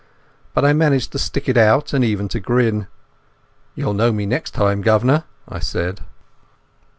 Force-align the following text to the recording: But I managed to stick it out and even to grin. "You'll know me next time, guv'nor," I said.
But 0.55 0.65
I 0.65 0.73
managed 0.73 1.11
to 1.11 1.19
stick 1.19 1.47
it 1.47 1.57
out 1.57 1.93
and 1.93 2.03
even 2.03 2.27
to 2.29 2.39
grin. 2.39 2.87
"You'll 3.75 3.93
know 3.93 4.11
me 4.11 4.25
next 4.25 4.49
time, 4.55 4.81
guv'nor," 4.81 5.25
I 5.47 5.59
said. 5.59 6.01